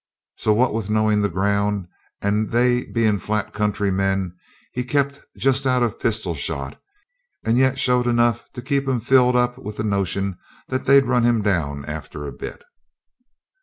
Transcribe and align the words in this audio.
So 0.39 0.51
what 0.53 0.73
with 0.73 0.89
knowing 0.89 1.21
the 1.21 1.29
ground, 1.29 1.87
and 2.23 2.49
they 2.49 2.85
being 2.85 3.19
flat 3.19 3.53
country 3.53 3.91
men, 3.91 4.35
he 4.73 4.83
kept 4.83 5.19
just 5.37 5.67
out 5.67 5.83
of 5.83 5.99
pistol 5.99 6.33
shot, 6.33 6.81
and 7.45 7.55
yet 7.55 7.77
showed 7.77 8.07
enough 8.07 8.51
to 8.53 8.63
keep 8.63 8.87
'em 8.87 8.99
filled 8.99 9.35
up 9.35 9.59
with 9.59 9.77
the 9.77 9.83
notion 9.83 10.39
that 10.69 10.85
they'd 10.87 11.05
run 11.05 11.21
him 11.21 11.43
down 11.43 11.85
after 11.85 12.25
a 12.25 12.31
bit. 12.33 12.63